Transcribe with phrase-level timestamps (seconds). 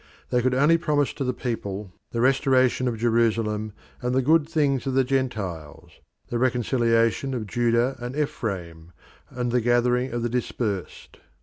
[0.31, 4.87] They could only promise to the people the restoration of Jerusalem and the good things
[4.87, 5.91] of the Gentiles;
[6.29, 8.93] the reconciliation of Judah and Ephraim,
[9.29, 11.17] and the gathering of the dispersed.